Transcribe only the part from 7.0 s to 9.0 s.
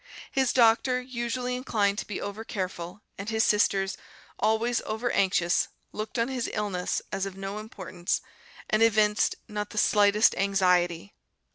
as of no importance, and